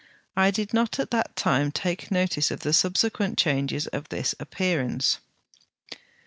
[0.35, 5.19] I did not at that time take notice of the subsequent changes of this appearance.
[5.91, 6.01] 45.